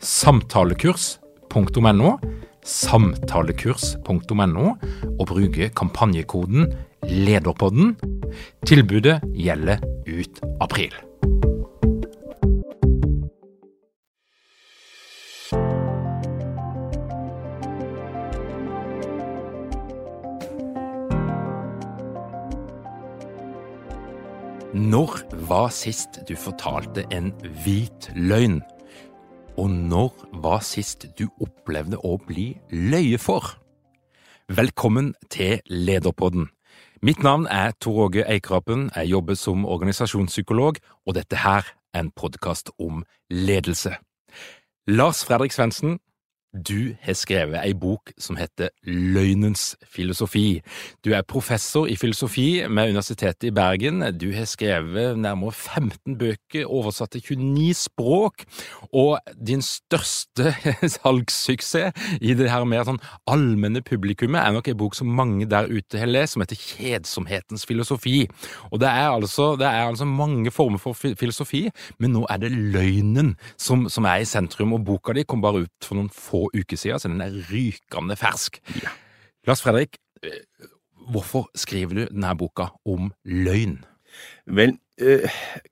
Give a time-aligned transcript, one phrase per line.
[0.00, 2.14] samtalekurs.no,
[2.64, 4.72] samtalekurs.no,
[5.18, 6.72] og bruke kampanjekoden
[7.04, 7.94] LEDERPODDEN.
[8.66, 10.96] Tilbudet gjelder ut april.
[24.70, 25.16] Når
[25.50, 27.32] var sist du fortalte en
[27.64, 28.60] hvit løgn?
[29.56, 33.56] Og når var sist du opplevde å bli løye for?
[34.48, 36.48] Velkommen til Lederpodden.
[37.02, 40.76] Mitt navn er Tor Åge Eikrapen, jeg jobber som organisasjonspsykolog,
[41.06, 43.94] og dette her er en podkast om ledelse.
[44.86, 45.98] Lars Fredrik Svendsen,
[46.50, 50.60] du har skrevet ei bok som heter Løgnens filosofi.
[51.04, 54.02] Du er professor i filosofi med Universitetet i Bergen.
[54.18, 58.42] Du har skrevet nærmere 15 bøker, oversatt til 29 språk,
[58.92, 60.50] og din største
[60.96, 62.98] salgssuksess i det her mer sånn
[63.30, 67.66] allmenne publikummet er nok ei bok som mange der ute har lest, som heter Kjedsomhetens
[67.68, 68.24] filosofi.
[68.72, 71.68] Og det er altså, det er altså mange former for filosofi,
[72.02, 75.62] men nå er det løgnen som, som er i sentrum, og boka di kom bare
[75.68, 78.60] ut for noen få uker siden, så den er rykende fersk.
[78.80, 78.94] Ja.
[79.48, 80.42] Lars Fredrik, eh,
[81.10, 83.80] hvorfor skriver du denne boka om løgn?
[84.46, 85.30] Vel, eh,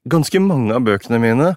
[0.08, 1.56] ganske mange av bøkene mine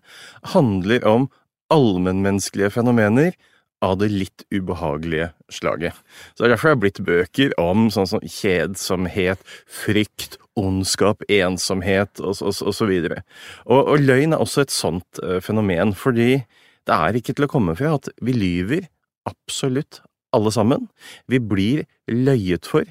[0.55, 1.29] handler om
[1.71, 3.33] allmennmenneskelige fenomener
[3.81, 5.97] av det litt ubehagelige slaget.
[6.35, 12.45] Så er derfor det jeg blitt bøker om sånn som kjedsomhet, frykt, ondskap, ensomhet osv.
[12.45, 13.23] Og, og, så videre.
[13.65, 16.43] og, og løgn er også et sånt uh, fenomen, fordi
[16.89, 18.85] det er ikke til å komme fra at vi lyver
[19.29, 20.01] absolutt
[20.35, 20.87] alle sammen.
[21.27, 22.87] Vi blir løyet for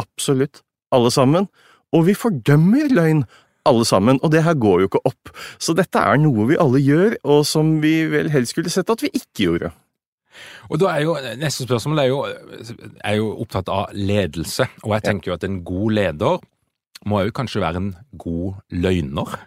[0.00, 0.62] absolutt
[0.94, 1.48] alle sammen.
[1.92, 3.24] Og vi fordømmer løgn
[3.68, 5.32] alle sammen, og det her går jo ikke opp.
[5.60, 9.04] Så dette er noe vi alle gjør, og som vi vel helst skulle sett at
[9.04, 9.72] vi ikke gjorde.
[10.68, 12.20] Og da er jo Neste spørsmål er jo,
[13.04, 16.38] er jo opptatt av ledelse, og jeg tenker jo at en god leder
[17.08, 19.38] må jo kanskje være en god løgner?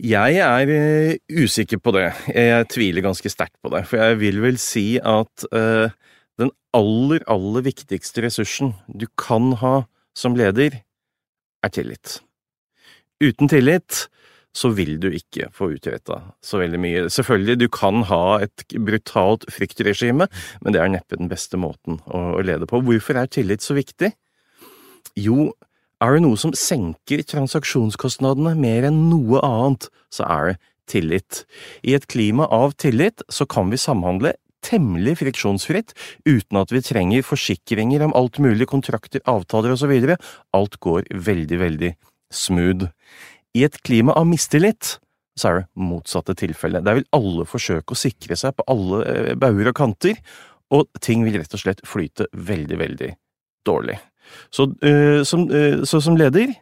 [0.00, 2.06] Jeg er uh, usikker på det.
[2.32, 3.84] Jeg tviler ganske sterkt på det.
[3.90, 5.92] For jeg vil vel si at uh,
[6.40, 9.82] den aller, aller viktigste ressursen du kan ha
[10.16, 10.80] som leder,
[11.60, 12.18] er tillit.
[13.20, 14.06] Uten tillit
[14.56, 17.02] så vil du ikke få utretta så veldig mye.
[17.12, 20.26] Selvfølgelig, du kan ha et brutalt fryktregime,
[20.64, 22.80] men det er neppe den beste måten å, å lede på.
[22.86, 24.10] Hvorfor er tillit så viktig?
[25.18, 25.52] Jo,
[26.00, 31.44] er det noe som senker transaksjonskostnadene mer enn noe annet, så er det tillit.
[31.86, 34.34] I et klima av tillit så kan vi samhandle
[34.64, 35.94] temmelig friksjonsfritt,
[36.28, 39.92] uten at vi trenger forsikringer om alt mulig, kontrakter, avtaler osv.
[40.56, 41.92] Alt går veldig, veldig
[42.32, 42.90] smooth.
[43.56, 44.98] I et klima av mistillit
[45.38, 46.84] så er det motsatte tilfellet.
[46.84, 50.20] Der vil alle forsøke å sikre seg på alle eh, bauger og kanter,
[50.70, 53.10] og ting vil rett og slett flyte veldig, veldig
[53.66, 53.96] dårlig.
[54.54, 56.52] Så, øh, som, øh, så som leder,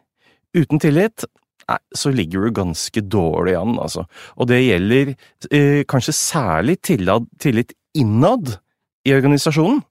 [0.57, 1.25] uten tillit,
[1.69, 4.05] nei, så ligger du ganske dårlig an, altså.
[4.37, 8.55] Og det gjelder uh, kanskje særlig tillit innad
[9.05, 9.83] i organisasjonen,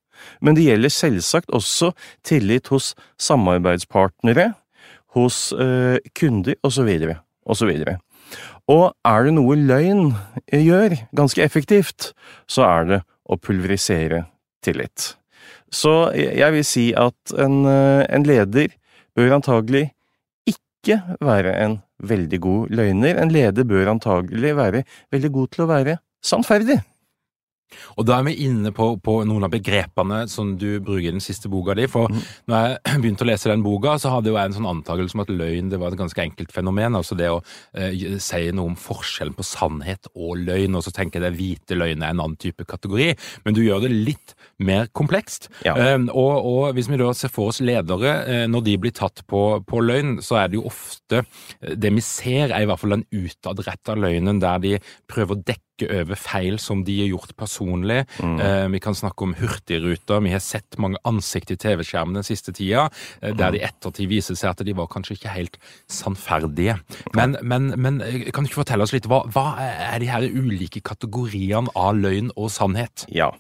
[0.43, 1.93] men det gjelder selvsagt også
[2.27, 4.53] tillit hos samarbeidspartnere,
[5.15, 5.55] hos
[6.19, 6.91] kunder, osv.,
[7.47, 7.71] osv.
[8.69, 10.11] Og er det noe løgn
[10.53, 12.13] gjør ganske effektivt,
[12.51, 14.27] så er det å pulverisere
[14.65, 15.15] tillit.
[15.75, 18.73] Så jeg vil si at en, eh, en leder
[19.17, 19.91] bør antagelig
[20.49, 23.19] ikke være en veldig god løgner.
[23.21, 26.79] En leder bør antagelig være veldig god til å være sannferdig.
[27.99, 31.25] Og da er vi inne på, på, noen av begrepene som du bruker i den
[31.25, 31.89] siste boka di.
[31.91, 32.23] For mm.
[32.51, 35.33] når jeg begynte å lese den boka, så hadde jeg en sånn antakelse om at
[35.33, 36.99] løgn det var et ganske enkelt fenomen.
[36.99, 37.41] Altså det å
[37.77, 40.79] eh, si noe om forskjellen på sannhet og løgn.
[40.79, 43.13] Og så tenker jeg at hvite løgn er en annen type kategori.
[43.45, 45.51] Men du gjør det litt mer komplekst.
[45.67, 45.77] Ja.
[45.77, 49.25] Eh, og, og, hvis vi da ser for oss ledere, eh, når de blir tatt
[49.29, 52.81] på, på, løgn, så er det jo ofte eh, Det vi ser, er i hvert
[52.81, 54.77] fall den utadretta løgnen der de
[55.11, 58.03] prøver å dekke over feil som de har gjort personlig.
[58.23, 58.37] Mm.
[58.41, 60.21] Eh, vi kan snakke om Hurtigruta.
[60.25, 62.89] Vi har sett mange ansikt i TV-skjermen den siste tida,
[63.23, 65.59] eh, der det i ettertid viser seg at de var kanskje ikke helt
[65.89, 66.79] sannferdige.
[67.15, 70.27] Men, men, men eh, kan du ikke fortelle oss litt, hva, hva, er de her
[70.27, 73.07] ulike kategoriene av løgn og sannhet?
[73.13, 73.33] Ja.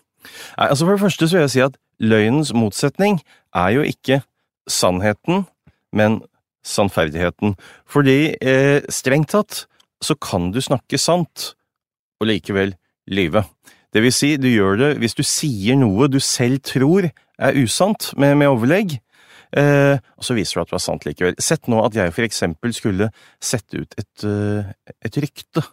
[0.56, 3.20] Altså For det første så vil jeg si at løgnens motsetning
[3.56, 4.22] er jo ikke
[4.68, 5.46] sannheten,
[5.92, 6.20] men
[6.66, 7.56] sannferdigheten.
[7.88, 9.64] Fordi eh, strengt tatt
[10.04, 11.54] så kan du snakke sant
[12.18, 12.74] og likevel
[13.08, 13.44] lyve.
[13.94, 18.10] Det vil si, du gjør det hvis du sier noe du selv tror er usant,
[18.18, 18.98] med, med overlegg,
[19.56, 21.38] eh, og så viser du at det var sant likevel.
[21.40, 23.10] Sett nå at jeg for eksempel skulle
[23.40, 24.72] sette ut et, eh,
[25.06, 25.64] et rykte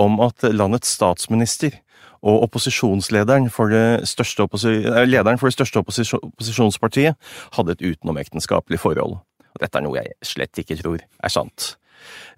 [0.00, 1.78] om at landets statsminister
[2.24, 7.20] og opposisjonslederen for det største, opposi lederen for det største opposisjonspartiet
[7.56, 9.18] hadde et utenomektenskapelig forhold.
[9.54, 11.74] Og dette er noe jeg slett ikke tror er sant.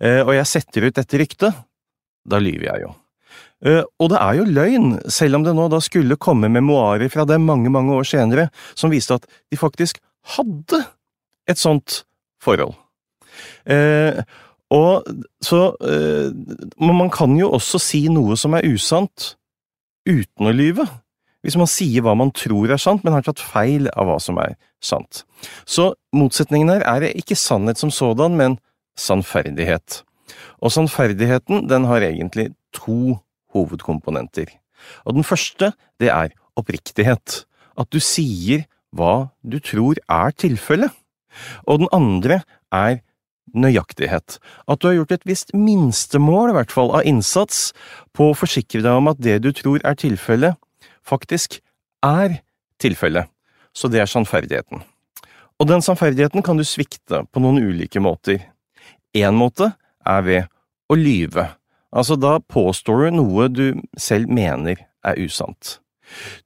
[0.02, 1.66] Eh, og jeg setter ut dette ryktet.
[2.26, 2.94] Da lyver jeg jo.
[3.64, 7.24] Eh, og det er jo løgn, selv om det nå da skulle komme memoarer fra
[7.28, 10.02] dem mange, mange år senere som viste at de faktisk
[10.36, 10.82] hadde
[11.48, 12.02] et sånt
[12.42, 12.74] forhold.
[13.68, 14.20] Eh,
[14.74, 15.06] og
[15.44, 16.30] så eh,
[16.82, 19.36] Man kan jo også si noe som er usant,
[20.06, 20.86] uten å lyve.
[21.46, 24.38] Hvis man sier hva man tror er sant, men har tatt feil av hva som
[24.42, 25.22] er sant.
[25.64, 28.58] Så motsetningen her er ikke sannhet som sådan, men
[28.98, 30.02] sannferdighet.
[30.58, 33.18] Og sannferdigheten, den har egentlig to
[33.56, 34.52] hovedkomponenter.
[35.08, 37.44] Og den første, det er oppriktighet.
[37.76, 38.66] At du sier
[38.96, 40.92] hva du tror er tilfellet.
[41.68, 42.40] Og den andre
[42.72, 43.02] er
[43.56, 44.38] nøyaktighet.
[44.68, 47.70] At du har gjort et visst minstemål, i hvert fall, av innsats
[48.16, 50.56] på å forsikre deg om at det du tror er tilfellet,
[51.06, 51.60] faktisk
[52.04, 52.40] er
[52.82, 53.30] tilfellet.
[53.76, 54.82] Så det er sannferdigheten.
[55.56, 58.42] Og den sannferdigheten kan du svikte på noen ulike måter.
[59.16, 59.72] Én måte
[60.04, 60.50] er ved
[60.92, 61.48] å lyve.
[61.96, 63.66] Altså, da påstår du noe du
[63.98, 65.78] selv mener er usant.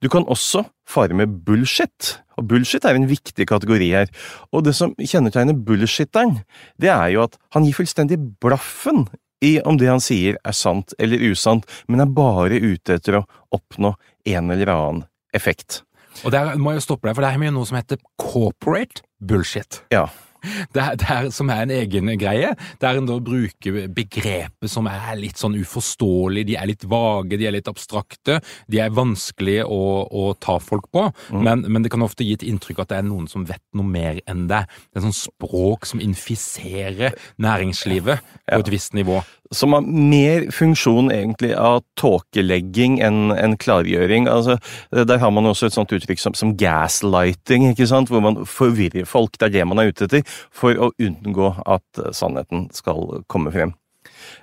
[0.01, 4.09] Du kan også fare med bullshit, og bullshit er en viktig kategori her.
[4.51, 6.39] Og det som kjennetegner bullshitteren,
[6.81, 9.05] det er jo at han gir fullstendig blaffen
[9.41, 13.27] i om det han sier er sant eller usant, men er bare ute etter å
[13.53, 13.95] oppnå
[14.33, 15.05] en eller annen
[15.35, 15.81] effekt.
[16.25, 19.81] Og der må jeg stoppe deg, for det er noe som heter corporate bullshit.
[19.93, 20.09] Ja.
[20.41, 24.87] Det er, det er, som er en egen greie, der en da bruker begreper som
[24.89, 28.39] er litt sånn uforståelige, de er litt vage, de er litt abstrakte,
[28.71, 31.43] de er vanskelige å, å ta folk på, mm.
[31.45, 33.87] men, men, det kan ofte gi et inntrykk at det er noen som vet noe
[33.87, 34.63] mer enn det.
[34.89, 39.21] Det er sånn språk som infiserer næringslivet på et visst nivå
[39.51, 44.29] som har mer funksjon egentlig av tåkelegging enn en klargjøring.
[44.31, 44.57] Altså,
[44.91, 47.67] der har man også et sånt uttrykk som, som, gaslighting,
[48.09, 49.37] hvor man forvirrer folk.
[49.37, 53.75] Det er det man er ute etter, for å unngå at sannheten skal komme frem.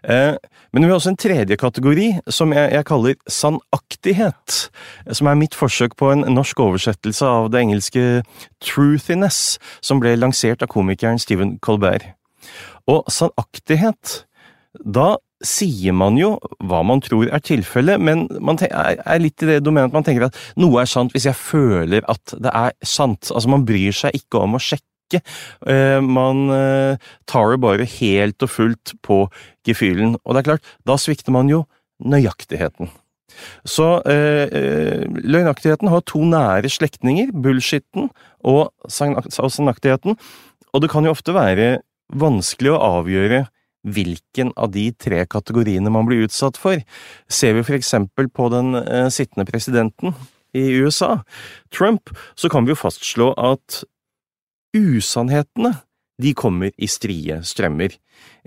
[0.03, 0.35] Eh,
[0.73, 4.59] men vi har også en tredje kategori, som jeg, jeg, kaller sannaktighet.
[5.13, 8.07] Som er mitt forsøk på en norsk oversettelse av det engelske
[8.65, 12.11] truthiness, som ble lansert av komikeren Stephen Colbert.
[12.89, 14.23] Og sannaktighet
[14.85, 16.35] da sier man jo
[16.67, 20.27] hva man tror er tilfellet, men man er litt i det domenet at man tenker
[20.27, 23.31] at noe er sant hvis jeg føler at det er sant.
[23.31, 25.23] Altså, man bryr seg ikke om å sjekke.
[25.71, 29.25] Eh, man eh, tar det bare helt og fullt på
[29.69, 30.17] gefühlen.
[30.25, 31.65] Og det er klart, da svikter man jo
[32.03, 32.91] nøyaktigheten.
[33.69, 38.09] Så eh, eh løgnaktigheten har to nære slektninger, bullshitten
[38.43, 40.19] og sannaktigheten,
[40.73, 43.45] og det kan jo ofte være vanskelig å avgjøre
[43.87, 46.81] hvilken av de tre kategoriene man blir utsatt for.
[47.31, 50.17] Ser vi for eksempel på den eh, sittende presidenten
[50.57, 51.19] i USA,
[51.75, 53.83] Trump, så kan vi jo fastslå at
[54.77, 55.75] usannhetene
[56.23, 57.95] de kommer i strie strømmer.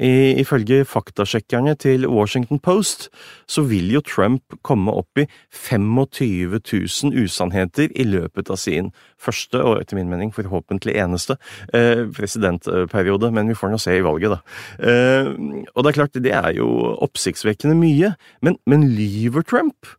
[0.01, 3.07] Ifølge faktasjekkerne til Washington Post
[3.47, 9.61] så vil jo Trump komme opp i 25 000 usannheter i løpet av sin første,
[9.61, 11.37] og etter min mening forhåpentlig eneste,
[11.73, 14.41] eh, presidentperiode, men vi får nå se i valget, da.
[14.79, 15.31] Eh,
[15.75, 16.67] og det er klart, det er jo
[16.99, 19.95] oppsiktsvekkende mye, men, men lyver Trump?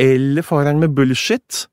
[0.00, 1.66] Eller farer han med bullshit?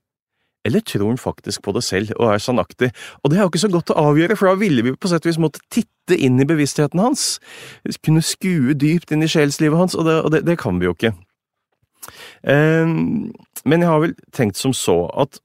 [0.68, 2.92] Eller tror han faktisk på det selv og er sannaktig?
[3.24, 5.24] Og det er jo ikke så godt å avgjøre, for da ville vi på sett
[5.24, 7.38] og vis måtte titte inn i bevisstheten hans.
[8.04, 10.96] Kunne skue dypt inn i sjelslivet hans, og det, og det, det kan vi jo
[10.98, 11.16] ikke.
[12.44, 13.34] Um,
[13.68, 15.42] men jeg har vel tenkt som så at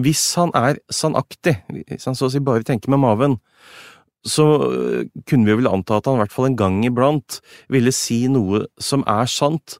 [0.00, 3.36] hvis han er sannaktig, hvis han så å si bare tenker med maven,
[4.24, 7.40] så øh, kunne vi vel anta at han i hvert fall en gang iblant
[7.72, 9.76] ville si noe som er sant,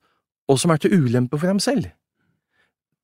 [0.51, 1.89] og som er til ulempe for ham selv.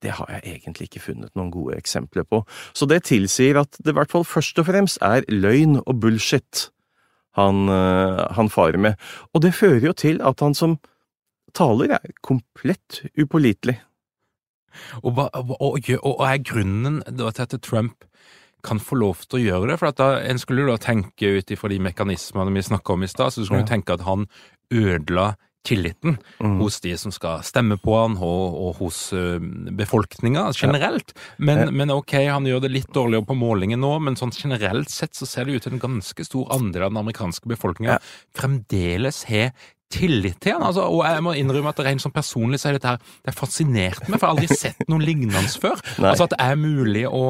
[0.03, 3.91] Det har jeg egentlig ikke funnet noen gode eksempler på, så det tilsier at det
[3.91, 6.69] i hvert fall først og fremst er løgn og bullshit
[7.37, 8.93] han, øh, han farer med,
[9.33, 10.79] og det fører jo til at han som
[11.55, 13.79] taler er komplett upålitelig.
[15.03, 18.05] Og, og, og, og er grunnen til at Trump
[18.63, 19.77] kan få lov til å gjøre det?
[19.79, 23.11] For da, En skulle jo da tenke ut ifra de mekanismene vi snakka om i
[23.11, 23.71] stad, så skulle ja.
[23.71, 24.27] tenke at han
[24.71, 25.33] ødela
[25.67, 26.57] tilliten mm.
[26.61, 29.39] hos de som skal stemme på han, og, og hos uh,
[29.75, 31.13] befolkninga generelt.
[31.37, 31.71] Men, ja.
[31.71, 35.27] men, ok, han gjør det litt dårligere på målingen nå, men sånn generelt sett så
[35.29, 38.01] ser det ut til en ganske stor andel av den amerikanske befolkninga ja.
[38.37, 39.51] fremdeles har
[39.93, 40.65] tillit til han.
[40.67, 43.37] Altså, og jeg må innrømme at rent sånn personlig så er dette her, det er
[43.37, 45.81] fascinert meg, for jeg har aldri sett noe lignende før.
[46.09, 47.23] Altså At det er mulig å,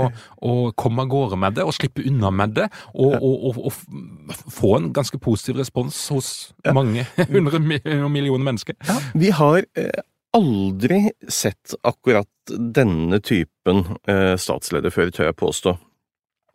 [0.46, 4.76] å, komme av gårde med det, og slippe unna med det, og, og, og få
[4.78, 6.30] en ganske positiv respons hos
[6.66, 6.74] ja.
[6.76, 8.78] mange hundre millioner mennesker.
[8.88, 10.04] Ja, vi har eh,
[10.36, 15.76] aldri sett akkurat denne typen eh, statsleder før, tør jeg påstå.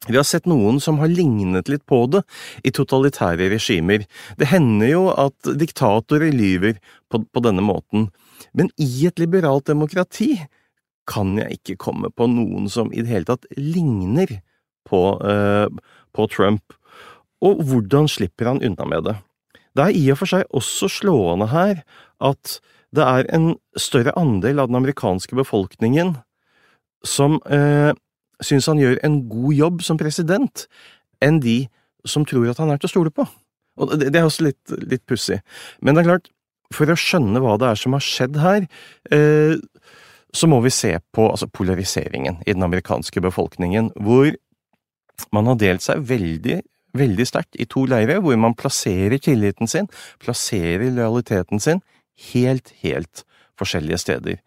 [0.08, 2.22] Vi har sett noen som har lignet litt på det
[2.64, 4.04] i totalitære regimer.
[4.36, 6.76] Det hender jo at diktatorer lyver
[7.08, 8.10] på, på, denne måten,
[8.52, 10.36] men i et liberalt demokrati
[11.08, 14.38] kan jeg ikke komme på noen som i det hele tatt ligner
[14.88, 15.68] på, eh,
[16.12, 16.76] på Trump.
[17.44, 19.16] Og hvordan slipper han unna med det?
[19.74, 21.82] Det er i og for seg også slående her
[22.24, 22.58] at
[22.94, 26.14] det er en større andel av den amerikanske befolkningen
[27.04, 27.90] som uh,
[28.42, 30.66] syns han gjør en god jobb som president,
[31.22, 31.64] enn de
[32.08, 33.26] som tror at han er til å stole på.
[33.80, 35.40] Og det, det er også litt, litt pussig.
[35.82, 36.30] Men det er klart,
[36.74, 38.66] for å skjønne hva det er som har skjedd her,
[39.14, 39.56] eh,
[40.34, 44.32] så må vi se på altså, polariseringen i den amerikanske befolkningen, hvor
[45.34, 46.60] man har delt seg veldig,
[46.98, 49.86] veldig sterkt i to leirer, hvor man plasserer tilliten sin,
[50.22, 51.82] plasserer lojaliteten sin,
[52.32, 53.22] helt, helt
[53.58, 54.40] forskjellige steder.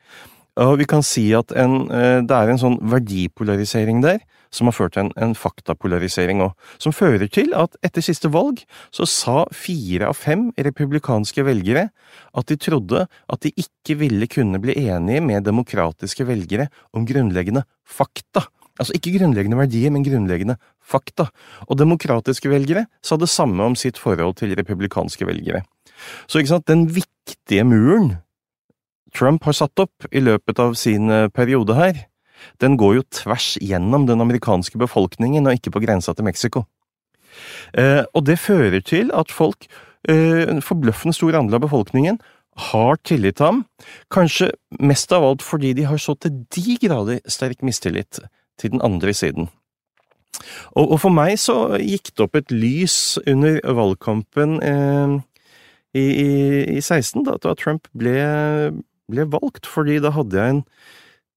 [0.58, 4.74] Og vi kan si at en, eh, det er en sånn verdipolarisering der, som har
[4.74, 8.64] ført til en, en faktapolarisering òg, som fører til at etter siste valg
[8.96, 11.90] så sa fire av fem republikanske velgere
[12.34, 17.68] at de trodde at de ikke ville kunne bli enige med demokratiske velgere om grunnleggende
[17.86, 18.48] fakta.
[18.78, 21.28] Altså ikke grunnleggende verdier, men grunnleggende fakta.
[21.68, 25.64] Og demokratiske velgere sa det samme om sitt forhold til republikanske velgere.
[26.30, 28.16] Så ikke sant, den viktige muren
[29.18, 32.06] Trump har satt opp i løpet av sin eh, periode her,
[32.62, 36.66] den går jo tvers gjennom den amerikanske befolkningen og ikke på grensa til Mexico.
[37.74, 39.68] Eh, og det fører til at folk,
[40.08, 42.20] eh, en forbløffende stor andel av befolkningen,
[42.58, 43.66] har tillit til ham,
[44.10, 44.50] kanskje
[44.82, 48.20] mest av alt fordi de har så til de grader sterk mistillit
[48.58, 49.50] til den andre siden.
[50.74, 55.18] Og, og for meg så gikk det opp et lys under valgkampen eh,
[55.94, 56.30] i, i,
[56.78, 58.18] i 16, da, da Trump ble,
[59.12, 60.64] ble valgt, fordi da hadde jeg en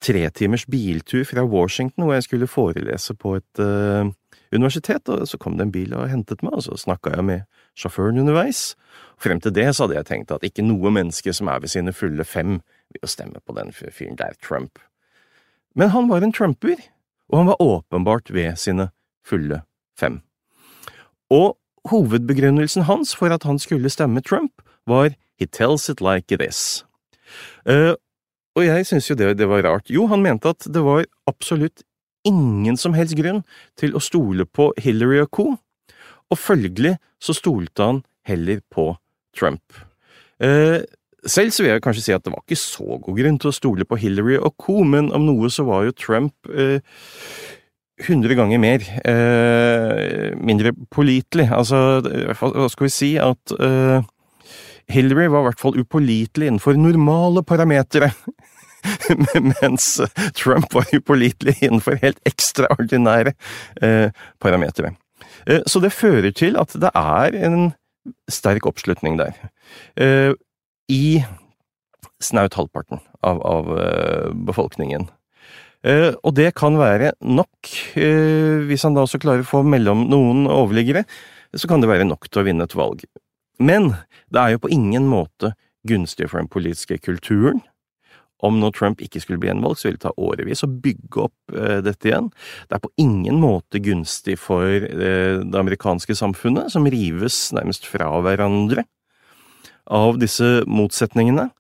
[0.01, 4.09] tretimers biltur fra Washington hvor jeg skulle forelese på et uh,
[4.53, 7.43] universitet, og så kom det en bil og hentet meg, og så snakka jeg med
[7.79, 8.75] sjåføren underveis.
[9.21, 11.95] Frem til det så hadde jeg tenkt at ikke noe menneske som er ved sine
[11.95, 12.59] fulle fem,
[12.91, 14.81] vil stemme på den fyren der, Trump.
[15.77, 16.81] Men han var en trumper,
[17.31, 18.91] og han var åpenbart ved sine
[19.27, 19.63] fulle
[19.99, 20.21] fem.
[21.31, 21.55] Og
[21.91, 26.85] hovedbegrunnelsen hans for at han skulle stemme Trump, var He tells it like it is.
[27.69, 27.95] Uh,
[28.59, 29.91] og jeg syns jo det, det, var rart.
[29.93, 31.85] Jo, han mente at det var absolutt
[32.27, 33.43] ingen som helst grunn
[33.81, 35.51] til å stole på Hillary og co.,
[36.31, 38.93] og følgelig så stolte han heller på
[39.35, 39.65] Trump.
[40.39, 40.83] Uh,
[41.27, 43.57] selv så vil jeg kanskje si at det var ikke så god grunn til å
[43.57, 46.35] stole på Hillary og co., men om noe så var jo Trump
[48.07, 51.51] hundre eh, ganger mer eh, mindre pålitelig.
[51.53, 52.01] Altså,
[52.39, 54.01] hva skal vi si, at eh,
[54.91, 58.11] Hillary var i hvert fall upålitelig innenfor normale parametere,
[59.61, 59.93] mens
[60.39, 63.35] Trump var upålitelig innenfor helt ekstraordinære
[63.85, 64.11] eh,
[64.43, 64.95] parametere.
[65.47, 67.71] Eh, så det fører til at det er en
[68.31, 69.37] sterk oppslutning der.
[70.01, 70.33] Eh,
[70.91, 71.23] I
[72.21, 75.09] snaut halvparten av, av eh, befolkningen.
[75.81, 77.71] Og det kan være nok,
[78.69, 81.07] hvis han da også klarer å få mellom noen overliggere,
[81.57, 83.07] så kan det være nok til å vinne et valg.
[83.61, 83.93] Men
[84.33, 85.55] det er jo på ingen måte
[85.89, 87.61] gunstig for den politiske kulturen.
[88.41, 91.53] Om nå Trump ikke skulle bli gjenvalgt, så vil det ta årevis å bygge opp
[91.53, 92.31] eh, dette igjen.
[92.69, 98.09] Det er på ingen måte gunstig for eh, det amerikanske samfunnet, som rives nærmest fra
[98.25, 98.87] hverandre
[99.91, 101.51] av disse motsetningene.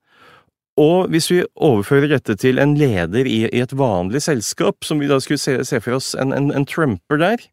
[0.80, 5.11] Og hvis vi overfører dette til en leder i, i et vanlig selskap, som vi
[5.11, 7.45] da skulle se, se for oss en, en, en trumper der,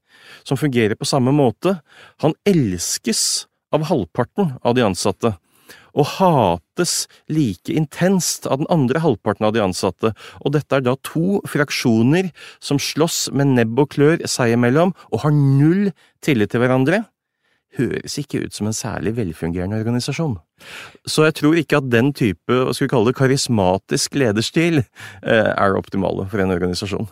[0.48, 1.80] som fungerer på samme måte,
[2.24, 5.36] han elskes av halvparten av de ansatte
[5.98, 10.96] og hates like intenst av den andre halvparten av de ansatte, og dette er da
[11.06, 12.32] to fraksjoner
[12.64, 15.90] som slåss med nebb og klør seg imellom og har null
[16.26, 17.04] tillit til hverandre,
[17.78, 20.38] høres ikke ut som en særlig velfungerende organisasjon.
[21.06, 25.52] Så jeg tror ikke at den type, hva skal vi kalle det, karismatisk lederstil eh,
[25.52, 27.10] er optimale for en organisasjon.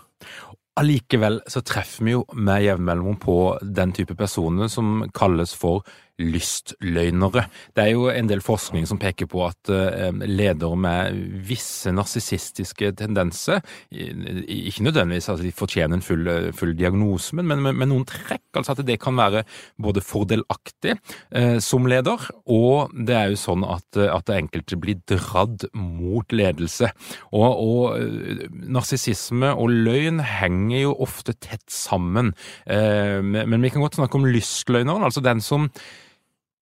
[0.76, 5.86] Allikevel så treffer vi jo med jevn mellomrom på den type personer som kalles for
[6.22, 7.46] lystløgnere.
[7.76, 11.18] Det er jo en del forskning som peker på at eh, ledere med
[11.48, 13.60] visse narsissistiske tendenser,
[13.92, 18.84] ikke nødvendigvis at de fortjener en full, full diagnose, men, men, noen trekk, altså at
[18.88, 19.44] det kan være
[19.82, 25.68] både fordelaktig eh, som leder, og det er jo sånn at, at enkelte blir dradd
[25.76, 26.92] mot ledelse.
[27.36, 32.34] Og, og eh, narsissisme og løgn henger jo ofte tett sammen,
[32.72, 35.70] eh, men vi kan godt snakke om lystløgneren, altså den som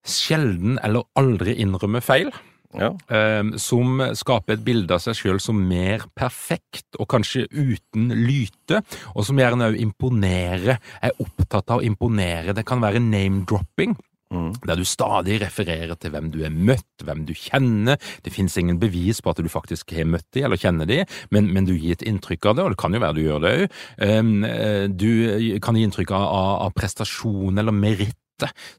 [0.03, 2.33] sjelden eller aldri innrømme feil.
[2.73, 2.89] Ja.
[3.05, 8.81] Um, som skaper et bilde av seg sjøl som mer perfekt, og kanskje uten lyte,
[9.13, 12.55] og som gjerne òg imponerer, er opptatt av å imponere.
[12.57, 13.93] Det kan være name-dropping.
[14.33, 14.53] Mm.
[14.65, 17.99] Der du stadig refererer til hvem du er møtt, hvem du kjenner.
[18.25, 21.51] Det finnes ingen bevis på at du faktisk har møtt dem eller kjenner dem, men,
[21.53, 23.53] men, du gir et inntrykk av det, og det kan jo være du gjør det
[23.53, 23.77] òg.
[24.01, 26.25] Um, eh, du kan gi inntrykk av,
[26.65, 28.17] av prestasjon eller meritt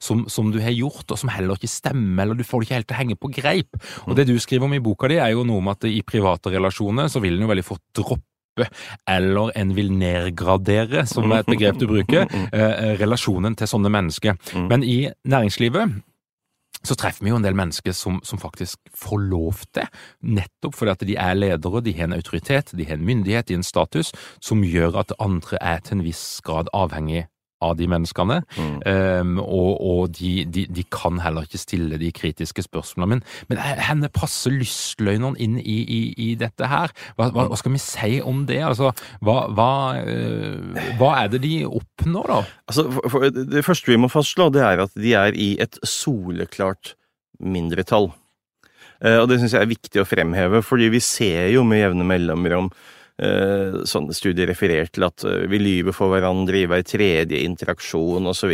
[0.02, 2.78] som, som, du har gjort, og som heller ikke stemmer, eller du får det ikke
[2.80, 3.82] helt til å henge på greip.
[4.08, 6.52] Og Det du skriver om i boka di, er jo noe om at i private
[6.54, 8.22] relasjoner så vil en jo veldig fort droppe
[9.10, 14.36] eller en vil nedgradere, som er et begrep du bruker, eh, relasjonen til sånne mennesker.
[14.54, 14.68] Mm.
[14.70, 16.02] Men i næringslivet
[16.84, 19.88] så treffer vi jo en del mennesker som, som, faktisk får lov til,
[20.36, 23.56] nettopp fordi at de er ledere, de har en autoritet, de har en myndighet, de
[23.56, 27.24] har en status, som gjør at andre er til en viss grad avhengig
[27.64, 28.40] av de menneskene.
[28.56, 28.74] Mm.
[28.84, 33.20] Um, og, og de, de, de, kan heller ikke stille de kritiske spørsmålene.
[33.20, 36.94] Men, men henne passer lystløgneren inn i, i, i dette her?
[37.18, 38.60] Hva, hva, hva, skal vi si om det?
[38.66, 38.92] Altså,
[39.24, 42.42] hva, uh, hva er det de oppnår, da?
[42.70, 45.80] Altså, for, for, det første vi må fastslå, det er at de er i et
[45.86, 46.94] soleklart
[47.42, 48.12] mindretall.
[49.04, 52.06] Uh, og det syns jeg er viktig å fremheve, fordi vi ser jo med jevne
[52.08, 52.70] mellomrom
[53.86, 58.52] Sånne studier referert til at eh, vi lyver for hverandre i hver tredje interaksjon osv.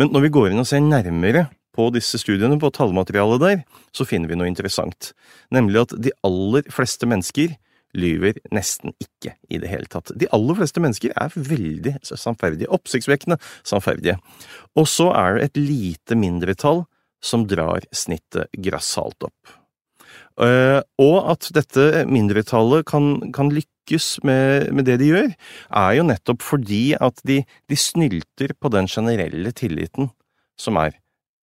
[0.00, 1.46] Men når vi går inn og ser nærmere
[1.78, 3.62] på disse studiene, på tallmaterialet der,
[3.94, 5.12] så finner vi noe interessant.
[5.54, 7.54] Nemlig at de aller fleste mennesker
[7.96, 10.10] lyver nesten ikke i det hele tatt.
[10.18, 14.18] De aller fleste mennesker er veldig samferdige, oppsiktsvekkende samferdige.
[14.76, 16.84] Og så er det et lite mindretall
[17.24, 19.54] som drar snittet grassat opp.
[20.38, 25.32] Uh, og at dette mindretallet kan, kan lykkes med, med, det de gjør,
[25.80, 30.12] er jo nettopp fordi at de, de snylter på den generelle tilliten
[30.58, 30.94] som er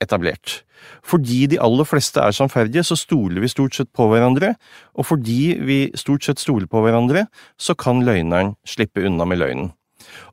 [0.04, 0.62] etablert.
[1.04, 4.54] Fordi de aller fleste er samferdige, så stoler vi stort sett på hverandre,
[4.96, 7.26] og fordi vi stort sett stoler på hverandre,
[7.60, 9.72] så kan løgneren slippe unna med løgnen.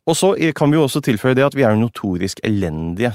[0.06, 3.14] Og så kan vi jo også tilføye det at vi er notorisk elendige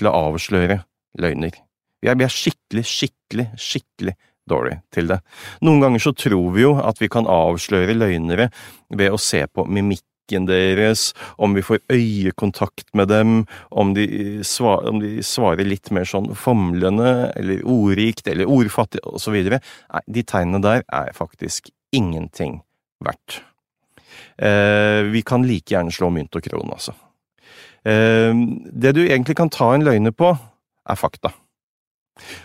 [0.00, 0.80] til å avsløre
[1.20, 1.56] løgner.
[2.02, 4.16] Vi er, vi er skikkelig, skikkelig, skikkelig
[4.50, 5.20] dårlig til det.
[5.64, 8.48] Noen ganger så tror vi jo at vi kan avsløre løgnere
[8.90, 14.06] ved å se på mimikken deres, om vi får øyekontakt med dem, om de,
[14.46, 19.36] svarer, om de svarer litt mer sånn famlende eller ordrikt eller ordfattig osv.
[19.52, 22.60] Nei, de tegnene der er faktisk ingenting
[23.04, 23.42] verdt.
[24.38, 26.94] Eh, vi kan like gjerne slå mynt og kron, altså.
[27.84, 28.32] Eh,
[28.72, 30.32] det du egentlig kan ta en løgner på,
[30.88, 31.34] er fakta.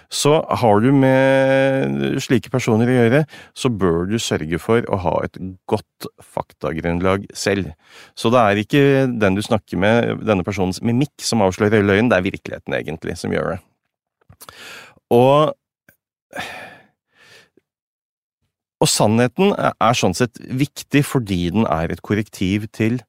[0.10, 3.22] Så har du med slike personer å gjøre,
[3.58, 5.36] så bør du sørge for å ha et
[5.70, 7.74] godt faktagrunnlag selv.
[8.16, 12.22] Så det er ikke den du snakker med, denne personens mimikk, som avslører løgnen, det
[12.22, 13.62] er virkeligheten egentlig som gjør det.
[15.14, 15.54] Og
[18.78, 23.00] og sannheten er sånn sett viktig fordi den er et korrektiv til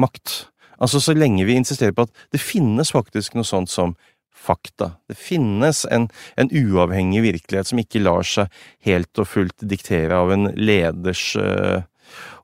[0.00, 0.50] makt.
[0.76, 3.94] Altså, så lenge vi insisterer på at det finnes faktisk noe sånt som
[4.36, 4.92] fakta.
[5.08, 8.52] Det finnes en, en, uavhengig virkelighet som ikke lar seg
[8.86, 11.82] helt og fullt diktere av en leders uh,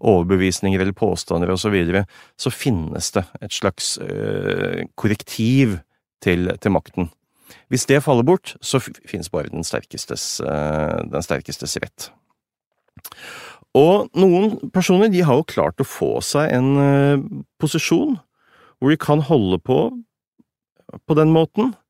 [0.01, 2.05] overbevisninger eller påstander osv., så, videre,
[2.37, 5.79] så finnes det et slags uh, korrektiv
[6.23, 7.11] til, til, makten.
[7.73, 12.11] Hvis det faller bort, så finnes bare den sterkestes, uh, den sterkestes rett.
[13.79, 18.19] Og noen personer de har jo klart å få seg en posisjon
[18.77, 19.79] hvor de kan holde på
[21.09, 21.82] på den måten, Eh,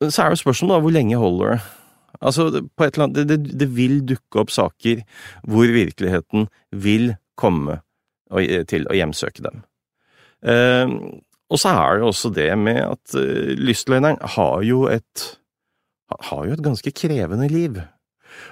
[0.00, 1.60] så er jo spørsmålet da, hvor lenge holder det?
[2.20, 5.04] Altså, på et eller annet, det, det, det vil dukke opp saker
[5.48, 7.78] hvor virkeligheten vil komme
[8.70, 9.62] til å hjemsøke dem.
[10.44, 10.88] Eh,
[11.50, 15.26] og så er det også det med at eh, lystløgneren har jo et
[16.10, 17.78] har jo et ganske krevende liv.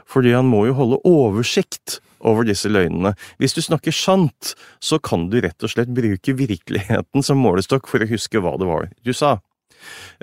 [0.09, 3.15] Fordi han må jo holde oversikt over disse løgnene.
[3.39, 8.03] Hvis du snakker sant, så kan du rett og slett bruke virkeligheten som målestokk for
[8.03, 9.39] å huske hva det var du sa.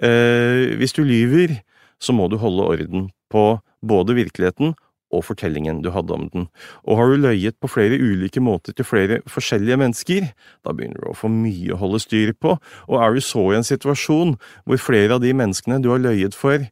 [0.03, 1.61] Eh, hvis du lyver,
[2.01, 3.45] så må du holde orden på
[3.85, 4.75] både virkeligheten
[5.15, 6.47] og fortellingen du hadde om den.
[6.83, 10.27] Og har du løyet på flere ulike måter til flere forskjellige mennesker,
[10.65, 12.57] da begynner du å få mye å holde styr på,
[12.89, 16.35] og er du så i en situasjon hvor flere av de menneskene du har løyet
[16.37, 16.65] for,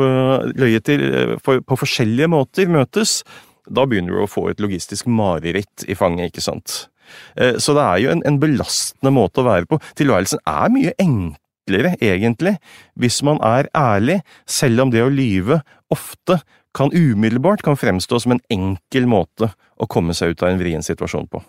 [0.00, 0.08] på,
[0.60, 1.04] løyet til,
[1.44, 3.20] for, på forskjellige måter møtes,
[3.70, 6.78] da begynner du å få et logistisk mareritt i fanget, ikke sant?
[7.36, 9.80] Eh, så det er jo en, en belastende måte å være på.
[9.98, 12.56] Tilværelsen er mye enklere, egentlig,
[12.98, 15.60] hvis man er ærlig, selv om det å lyve
[15.92, 16.40] ofte
[16.76, 20.84] kan umiddelbart kan fremstå som en enkel måte å komme seg ut av en vrien
[20.86, 21.42] situasjon på.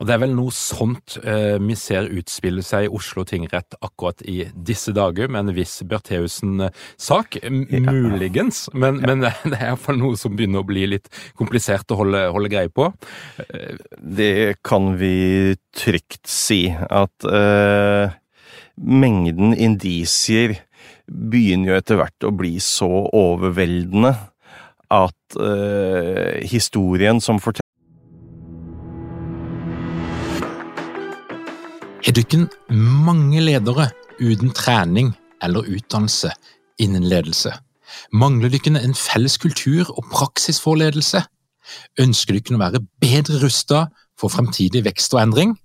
[0.00, 4.24] Og Det er vel noe sånt eh, vi ser utspille seg i Oslo tingrett akkurat
[4.26, 7.38] i disse dager, med en viss Bertheussen-sak.
[7.38, 7.52] Ja.
[7.84, 9.12] Muligens, men, ja.
[9.12, 12.72] men, det er iallfall noe som begynner å bli litt komplisert å holde, holde greie
[12.74, 12.90] på.
[14.18, 18.18] Det kan vi trygt si, at eh,
[18.74, 20.58] mengden indisier
[21.06, 24.14] begynner jo etter hvert å bli så overveldende
[24.94, 27.63] at eh, historien som forteller
[32.14, 33.88] Er dykken mange ledere
[34.22, 35.08] uten trening
[35.42, 36.28] eller utdannelse
[36.78, 37.50] innen ledelse?
[38.14, 41.24] Mangler dykken en felles kultur og praksis for ledelse?
[41.98, 43.80] Ønsker dykken å være bedre rusta
[44.14, 45.56] for fremtidig vekst og endring?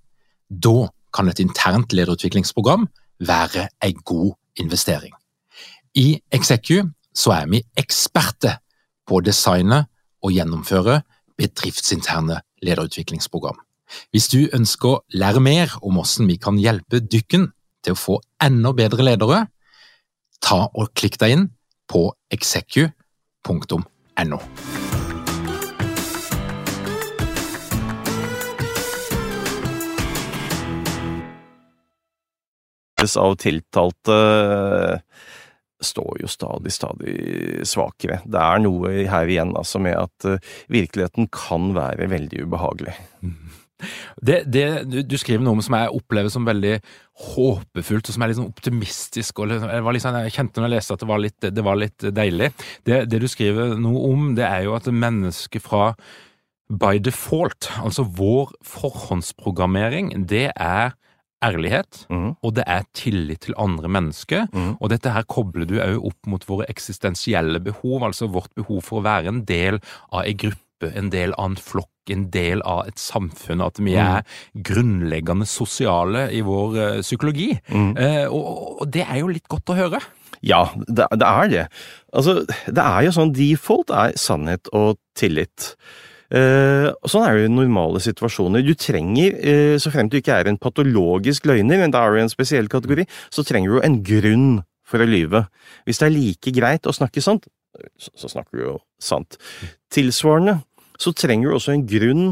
[0.50, 2.88] Da kan et internt lederutviklingsprogram
[3.22, 5.14] være en god investering.
[5.94, 6.82] I Execu
[7.14, 8.58] så er vi eksperter
[9.06, 9.84] på å designe
[10.18, 11.04] og gjennomføre
[11.38, 13.62] bedriftsinterne lederutviklingsprogram.
[14.14, 17.50] Hvis du ønsker å lære mer om hvordan vi kan hjelpe dykken
[17.84, 19.44] til å få enda bedre ledere,
[20.40, 21.50] ta og klikk deg inn
[21.90, 23.90] på execu.no.
[33.00, 34.16] av tiltalte
[35.80, 37.14] står jo stadig, stadig
[37.68, 38.20] svakere.
[38.28, 42.96] Det er noe her igjen altså med at uh, virkeligheten kan være veldig ubehagelig.
[44.20, 44.64] Det, det,
[45.08, 46.76] du skriver noe om som jeg opplever som veldig
[47.30, 49.42] håpefullt, og som er litt sånn optimistisk.
[49.42, 52.50] og liksom, jeg, kjente når jeg leste at det var litt, det var litt deilig.
[52.86, 55.92] Det, det, du skriver noe om, det er jo at mennesket fra
[56.70, 60.94] by default, altså vår forhåndsprogrammering, det er
[61.44, 62.32] ærlighet, mm.
[62.44, 64.46] og det er tillit til andre mennesker.
[64.52, 64.74] Mm.
[64.78, 69.00] Og dette her kobler du òg opp mot våre eksistensielle behov, altså vårt behov for
[69.00, 72.86] å være en del av ei gruppe, en del av en flokk, en del av
[72.90, 73.64] et samfunn.
[73.64, 74.24] At vi er
[74.66, 77.52] grunnleggende sosiale i vår uh, psykologi.
[77.70, 77.92] Mm.
[78.28, 80.02] Og, og, det er jo litt godt å høre.
[80.46, 81.64] Ja, det, det er det.
[82.16, 85.74] Altså, det er jo sånn default er sannhet og tillit.
[86.30, 88.62] Uh, sånn er det i normale situasjoner.
[88.62, 92.20] Du trenger, uh, så fremt du ikke er en patologisk løgner, men da er du
[92.20, 94.50] i en spesiell kategori, så trenger du en grunn
[94.86, 95.44] for å lyve.
[95.86, 97.50] Hvis det er like greit å snakke sant,
[97.98, 99.38] så, så snakker du jo sant.
[99.94, 100.60] Tilsvarende
[101.00, 102.26] så trenger du også en grunn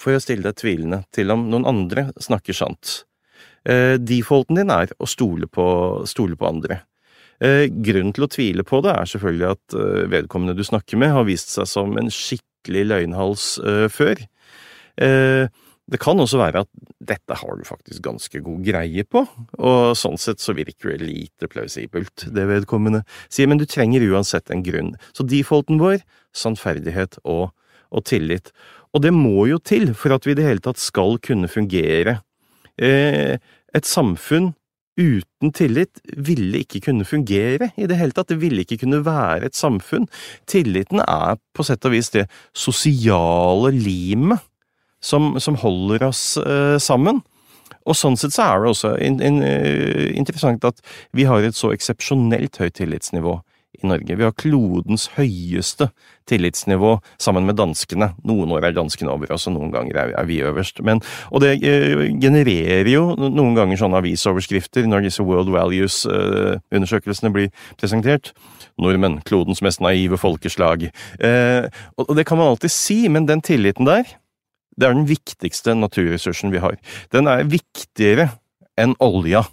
[0.00, 3.02] for å stille deg tvilende til om noen andre snakker sant.
[3.66, 5.66] Uh, defaulten din er å stole på,
[6.10, 6.82] stole på andre.
[7.44, 9.74] Grunnen til å tvile på det er selvfølgelig at
[10.08, 13.46] vedkommende du snakker med, har vist seg som en skikkelig løgnhals
[13.92, 14.22] før.
[15.84, 16.70] Det kan også være at
[17.04, 19.24] dette har du faktisk ganske god greie på,
[19.58, 24.48] og sånn sett så virker det lite plausibelt, det vedkommende sier, men du trenger uansett
[24.54, 24.94] en grunn.
[25.12, 26.00] Så defaulten vår,
[26.32, 27.50] sannferdighet og,
[27.90, 28.52] og tillit.
[28.94, 32.20] Og det må jo til for at vi i det hele tatt skal kunne fungere.
[32.78, 33.36] Eh,
[33.74, 34.52] et samfunn
[34.94, 38.30] uten tillit ville ikke kunne fungere i det hele tatt.
[38.30, 40.06] Det ville ikke kunne være et samfunn.
[40.46, 44.42] Tilliten er på sett og vis det sosiale limet
[45.04, 47.24] som, som holder oss eh, sammen.
[47.84, 50.78] Og sånn sett så er det også uh, interessant at
[51.16, 53.34] vi har et så eksepsjonelt høyt tillitsnivå
[53.82, 54.16] i Norge.
[54.16, 55.90] Vi har klodens høyeste
[56.30, 58.12] tillitsnivå sammen med danskene.
[58.26, 60.80] Noen år er danskene over oss, og noen ganger er, vi øverst.
[60.86, 67.36] Men, og det eh, genererer jo noen ganger sånne avisoverskrifter når disse World Values-undersøkelsene eh,
[67.38, 68.32] blir presentert.
[68.80, 70.88] Nordmenn, klodens mest naive folkeslag.
[71.20, 71.66] Eh,
[72.00, 74.16] og det kan man alltid si, men den tilliten der,
[74.74, 76.80] det er den viktigste naturressursen vi har.
[77.14, 78.32] Den er viktigere
[78.80, 79.44] enn olja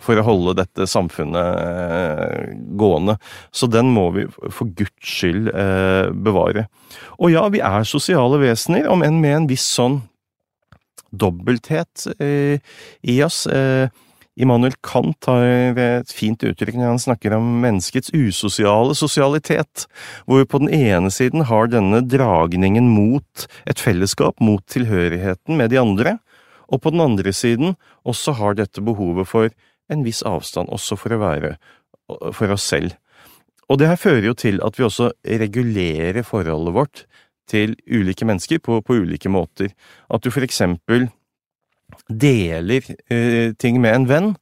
[0.00, 3.16] for å holde dette samfunnet eh, gående.
[3.52, 6.68] Så den må vi for guds skyld eh, bevare.
[7.18, 10.00] Og ja, vi er sosiale vesener, om enn med en viss sånn
[11.10, 12.62] dobbelthet eh,
[13.02, 13.44] i oss.
[14.40, 19.84] Immanuel Kant har et fint uttrykk når han snakker om menneskets usosiale sosialitet,
[20.24, 25.74] hvor vi på den ene siden har denne dragningen mot et fellesskap, mot tilhørigheten med
[25.74, 26.16] de andre,
[26.70, 27.74] og på den andre siden
[28.08, 29.50] også har dette behovet for
[29.90, 31.54] en viss avstand, også for å være
[32.34, 32.96] for oss selv.
[33.70, 37.04] Og det her fører jo til at vi også regulerer forholdet vårt
[37.50, 39.70] til ulike mennesker på, på ulike måter.
[40.10, 41.08] At du for eksempel
[42.10, 44.32] deler eh, ting med en venn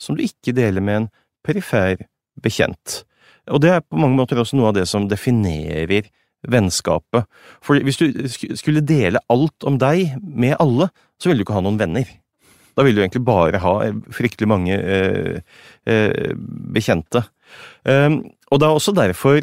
[0.00, 1.10] som du ikke deler med en
[1.44, 2.06] perifer
[2.42, 3.02] bekjent.
[3.48, 6.08] Og det er på mange måter også noe av det som definerer
[6.48, 7.26] vennskapet.
[7.64, 11.64] For hvis du skulle dele alt om deg med alle, så ville du ikke ha
[11.64, 12.08] noen venner.
[12.78, 13.74] Da vil du egentlig bare ha
[14.14, 15.40] fryktelig mange eh,
[15.90, 16.34] eh,
[16.70, 17.24] bekjente.
[17.82, 18.20] Um,
[18.52, 19.40] og det er også derfor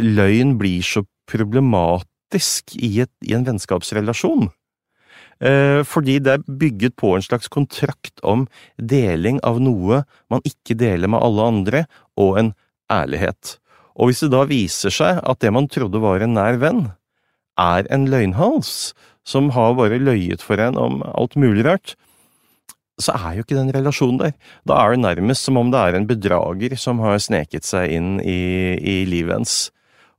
[0.00, 4.50] løgn blir så problematisk i, et, i en vennskapsrelasjon.
[5.40, 8.44] Eh, fordi det er bygget på en slags kontrakt om
[8.76, 11.84] deling av noe man ikke deler med alle andre,
[12.20, 12.52] og en
[12.92, 13.56] ærlighet.
[13.96, 16.90] Og hvis det da viser seg at det man trodde var en nær venn,
[17.60, 18.92] er en løgnhals
[19.26, 21.96] som har bare løyet for en om alt mulig rart,
[23.02, 24.32] så er jo ikke den relasjonen der.
[24.68, 28.16] Da er det nærmest som om det er en bedrager som har sneket seg inn
[28.20, 28.40] i,
[28.76, 29.58] i livet hennes.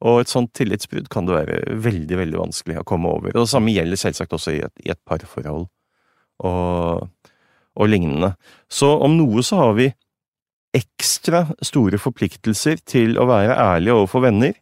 [0.02, 3.36] Og et sånt tillitsbrudd kan det være veldig, veldig vanskelig å komme over.
[3.36, 5.68] Og det samme gjelder selvsagt også i et, i et parforhold
[6.48, 7.32] og,
[7.78, 8.34] og lignende.
[8.72, 9.92] Så om noe så har vi
[10.76, 14.56] ekstra store forpliktelser til å være ærlige overfor venner,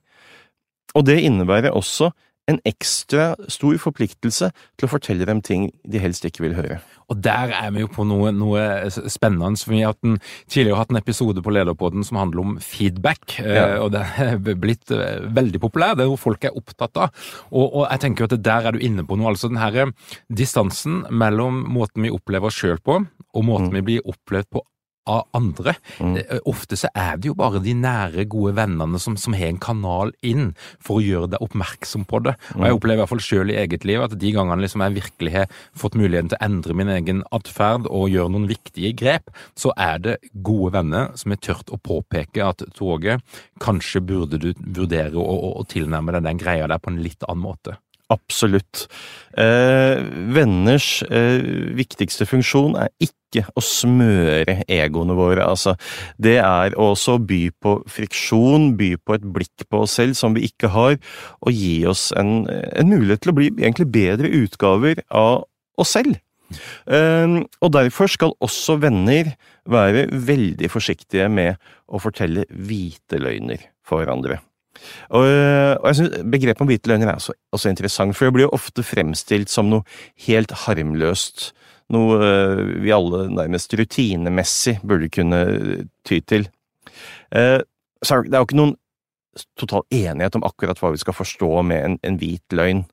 [0.97, 2.10] og det innebærer også
[2.49, 6.79] en ekstra stor forpliktelse til å fortelle dem ting de helst ikke vil høre.
[7.09, 8.63] Og der er vi jo på noe, noe
[9.09, 9.57] spennende.
[9.57, 13.67] for Vi har tidligere hatt en episode på Lederpodden som handler om feedback, eh, ja.
[13.81, 15.97] og det er blitt eh, veldig populær.
[15.97, 17.13] Det er noe folk er opptatt av.
[17.49, 19.33] Og, og jeg tenker at der er du inne på noe.
[19.33, 19.93] altså den her
[20.29, 23.79] distansen mellom måten vi opplever oss sjøl på, og måten mm.
[23.79, 24.65] vi blir opplevd på
[25.10, 25.76] av andre.
[26.00, 26.17] Mm.
[26.22, 29.62] Eh, ofte så er det jo bare de nære, gode vennene som, som, har en
[29.62, 30.52] kanal inn
[30.84, 32.36] for å gjøre deg oppmerksom på det.
[32.56, 32.80] Og Jeg mm.
[32.80, 35.60] opplever i hvert fall selv i eget liv at de gangene liksom jeg virkelig har
[35.78, 40.02] fått muligheten til å endre min egen atferd og gjøre noen viktige grep, så er
[40.06, 43.24] det gode venner som har tørt å påpeke at toget,
[43.63, 47.24] kanskje burde du vurdere å, å, å tilnærme deg den greia der på en litt
[47.28, 47.80] annen måte.
[48.10, 48.88] Absolutt.
[49.38, 50.00] Eh,
[50.34, 51.45] venners eh,
[51.78, 55.46] viktigste funksjon er ikke å smøre egoene våre.
[55.46, 55.76] Altså,
[56.18, 60.34] det er også å by på friksjon, by på et blikk på oss selv som
[60.38, 60.98] vi ikke har,
[61.42, 65.46] og gi oss en, en mulighet til å bli egentlig bedre utgaver av
[65.80, 66.18] oss selv.
[66.89, 69.36] Eh, og derfor skal også venner
[69.70, 74.42] være veldig forsiktige med å fortelle hvite løgner for hverandre.
[75.12, 78.48] Og, og jeg synes Begrepet om hvite løgner er også, også, interessant, for det blir
[78.48, 79.84] jo ofte fremstilt som noe
[80.28, 81.50] helt harmløst.
[81.93, 85.41] Noe uh, vi alle nærmest rutinemessig burde kunne
[86.06, 86.45] ty til.
[87.30, 88.75] Så det er jo ikke noen
[89.60, 92.84] total enighet om akkurat hva vi skal forstå med en, en hvit løgn.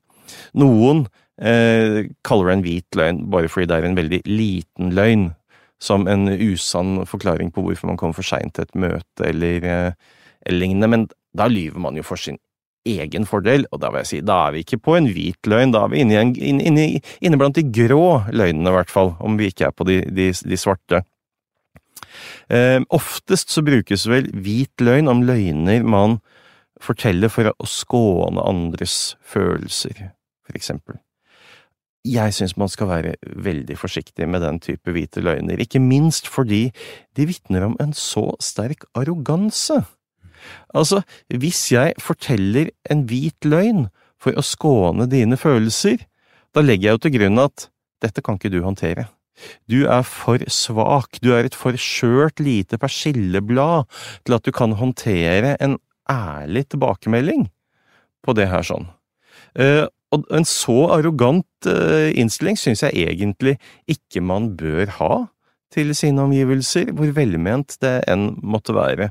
[0.59, 1.05] Noen
[1.39, 5.29] eh, kaller det en hvit løgn bare fordi det er en veldig liten løgn,
[5.83, 9.67] som en usann forklaring på hvorfor man kommer for seint til et møte eller,
[10.41, 11.07] eller lignende, men
[11.37, 12.39] da lyver man jo for sin
[12.95, 15.73] egen fordel, og da vil jeg si, da er vi ikke på en hvit løgn,
[15.75, 16.87] da er vi inne, inne, inne,
[17.21, 20.31] inne blant de grå løgnene, i hvert fall, om vi ikke er på de, de,
[20.31, 21.03] de svarte.
[22.53, 26.19] Eh, oftest så brukes vel hvit løgn om løgner man
[26.83, 30.13] forteller for å skåne andres følelser,
[30.45, 31.01] for eksempel.
[32.07, 36.69] Jeg syns man skal være veldig forsiktig med den type hvite løgner, ikke minst fordi
[37.17, 39.81] de vitner om en så sterk arroganse.
[40.75, 43.87] Altså, hvis jeg forteller en hvit løgn
[44.21, 46.01] for å skåne dine følelser,
[46.55, 47.69] da legger jeg jo til grunn at
[48.03, 49.07] dette kan ikke du håndtere.
[49.69, 53.85] Du er for svak, du er et for skjørt lite persilleblad
[54.25, 55.77] til at du kan håndtere en
[56.09, 57.47] ærlig tilbakemelding
[58.25, 58.89] på det her sånn.
[59.57, 63.57] Uh, og en så arrogant uh, innstilling synes jeg egentlig
[63.91, 65.13] ikke man bør ha
[65.73, 69.09] til sine omgivelser, hvor velment det enn måtte være.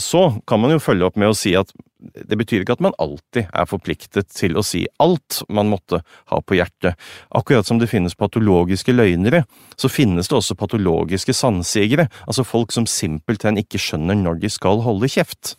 [0.00, 2.96] Så kan man jo følge opp med å si at det betyr ikke at man
[3.02, 6.00] alltid er forpliktet til å si alt man måtte
[6.32, 6.98] ha på hjertet.
[7.30, 9.44] Akkurat som det finnes patologiske løgnere,
[9.78, 14.82] så finnes det også patologiske sannsigere, altså folk som simpelthen ikke skjønner når de skal
[14.86, 15.56] holde kjeft.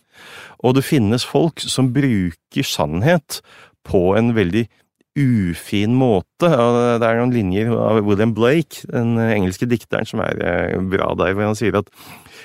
[0.60, 3.40] Og det finnes folk som bruker sannhet
[3.84, 4.66] på en veldig
[5.14, 6.50] ufin måte.
[6.50, 11.36] Det er noen linjer av William Blake, den engelske dikteren, som er eh, bra der,
[11.36, 11.90] hvor han sier at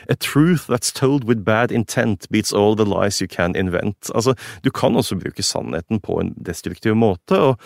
[0.09, 4.09] A truth that's told with bad intent beats all the lies you can invent.
[4.15, 7.59] Altså, du kan også bruke sannheten på en destruktiv måte, og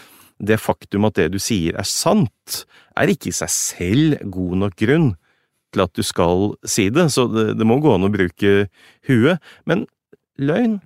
[0.44, 2.66] det faktum at det du sier er sant,
[3.00, 5.14] er ikke i seg selv god nok grunn
[5.74, 8.68] til at du skal si det, så det, det må gå an å bruke
[9.08, 9.42] huet.
[9.70, 9.88] Men
[10.42, 10.82] løgn,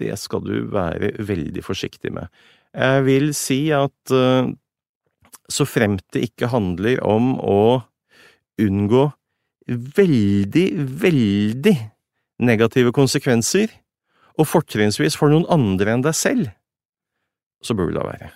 [0.00, 2.30] det skal du være veldig forsiktig med.
[2.72, 4.48] Jeg vil si at uh,
[5.52, 7.82] så fremt det ikke handler om å
[8.62, 9.10] unngå
[9.96, 10.66] veldig,
[11.02, 11.76] veldig
[12.42, 13.70] negative konsekvenser,
[14.40, 16.52] og fortrinnsvis for noen andre enn deg selv,
[17.62, 18.30] så bør du la være.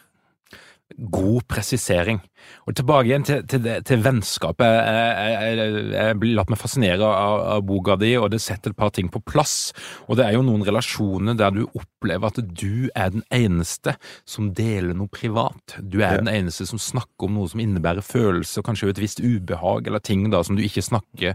[0.94, 2.20] God presisering.
[2.68, 4.66] Og tilbake igjen til, til, til vennskapet.
[4.86, 8.78] Jeg, jeg, jeg blir latt meg fascinere av, av, boka di, og det setter et
[8.78, 9.72] par ting på plass.
[10.06, 13.96] Og det er jo noen relasjoner der du opplever at du er den eneste
[14.28, 15.76] som deler noe privat.
[15.82, 16.22] Du er ja.
[16.22, 20.04] den eneste som snakker om noe som innebærer følelse, og kanskje et visst ubehag, eller
[20.04, 21.34] ting da som du ikke snakker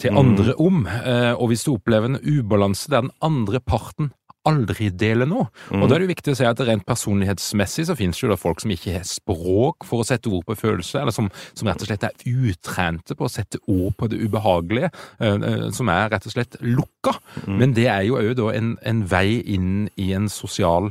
[0.00, 0.22] til mm.
[0.22, 0.86] andre om.
[0.88, 4.14] Eh, og hvis du opplever en ubalanse der den andre parten
[4.48, 5.48] aldri dele noe.
[5.70, 5.82] Mm.
[5.82, 8.62] Og Da er det viktig å si at rent personlighetsmessig så finnes det jo folk
[8.62, 11.90] som ikke har språk for å sette ord på følelser, eller som, som, rett og
[11.90, 16.34] slett er utrente på å sette ord på det ubehagelige, uh, som er rett og
[16.34, 17.16] slett lukka.
[17.44, 17.58] Mm.
[17.60, 20.90] Men det er jo òg da en, en, vei inn i en sosial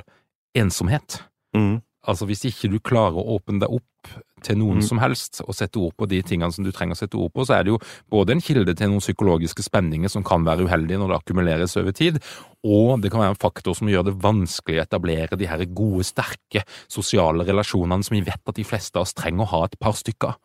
[0.57, 1.21] ensomhet.
[1.57, 1.81] Mm.
[2.07, 3.83] Altså Hvis ikke du klarer å åpne deg opp
[4.45, 4.85] til noen mm.
[4.85, 7.43] som helst og sette ord på de tingene som du trenger å sette ord på,
[7.47, 7.79] så er det jo
[8.13, 11.95] både en kilde til noen psykologiske spenninger som kan være uheldige når det akkumuleres over
[11.97, 12.19] tid,
[12.67, 16.05] og det kan være en faktor som gjør det vanskelig å etablere de her gode,
[16.07, 19.79] sterke sosiale relasjonene som vi vet at de fleste av oss trenger å ha et
[19.81, 20.37] par stykker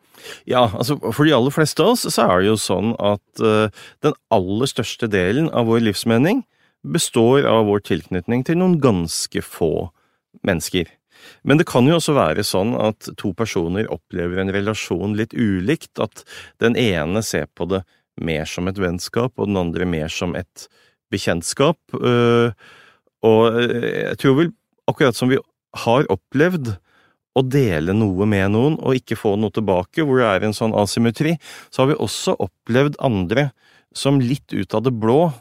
[0.49, 3.85] Ja, altså for de aller fleste av oss så er det jo sånn at uh,
[4.05, 6.43] den aller største delen av vår livsmening
[6.83, 9.89] består av vår tilknytning til noen ganske få
[10.43, 10.89] mennesker.
[11.43, 15.97] Men det kan jo også være sånn at to personer opplever en relasjon litt ulikt,
[16.03, 16.25] at
[16.63, 17.83] den ene ser på det
[18.21, 20.67] mer som et vennskap, og den andre mer som et
[21.13, 21.79] bekjentskap.
[21.97, 22.53] Øh,
[23.23, 24.53] og øh, jeg tror vel,
[24.89, 25.39] akkurat som vi
[25.83, 26.75] har opplevd
[27.33, 30.75] å dele noe med noen og ikke få noe tilbake, hvor det er en sånn
[30.77, 31.37] asymmetri,
[31.73, 33.49] så har vi også opplevd andre
[33.93, 35.31] som litt ut av det blå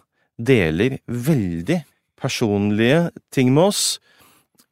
[0.40, 1.82] deler veldig
[2.20, 3.84] personlige ting med oss,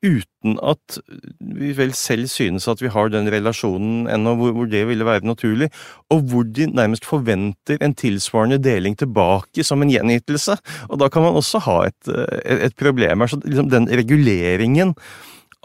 [0.01, 0.97] uten at
[1.41, 5.69] vi vel selv synes at vi har den relasjonen ennå hvor, det ville være naturlig,
[6.11, 10.57] og hvor de nærmest forventer en tilsvarende deling tilbake som en gjenytelse.
[10.89, 12.13] Og da kan man også ha et,
[12.45, 13.33] et, et problem her.
[13.33, 14.95] Så liksom den reguleringen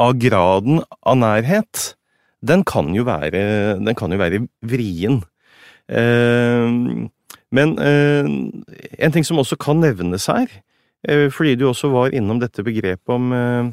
[0.01, 1.95] av graden av nærhet,
[2.45, 5.21] den kan jo være, kan jo være vrien.
[5.87, 7.07] Eh,
[7.55, 8.27] men eh,
[8.99, 10.51] en ting som også kan nevnes her,
[11.07, 13.71] eh, fordi du også var innom dette begrepet om eh,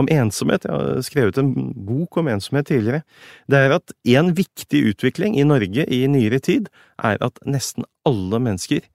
[0.00, 0.66] om ensomhet.
[0.66, 1.52] Jeg har skrevet en
[1.86, 3.04] bok om ensomhet tidligere.
[3.50, 8.42] Det er at en viktig utvikling i Norge i nyere tid er at nesten alle
[8.42, 8.86] mennesker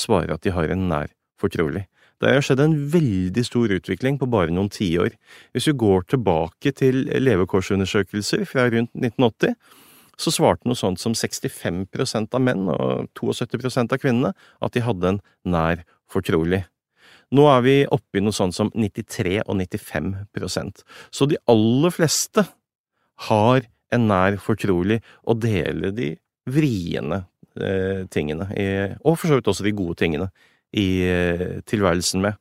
[0.00, 1.86] svarer at de har en nær fortrolig.
[2.22, 5.16] Det har skjedd en veldig stor utvikling på bare noen tiår.
[5.52, 9.56] Hvis vi går tilbake til levekårsundersøkelser fra rundt 1980,
[10.16, 14.30] så svarte noe sånt som 65% av menn og 72% av kvinnene
[14.62, 16.62] at de hadde en nær fortrolig.
[17.34, 22.46] Nå er vi oppe i noe sånt som 93 og 95% Så de aller fleste
[23.28, 26.14] har en nær fortrolig å dele de
[26.50, 27.22] vriene
[27.60, 28.66] eh, tingene, i,
[29.06, 30.28] og for så vidt også de gode tingene,
[30.74, 32.40] i eh, tilværelsen med.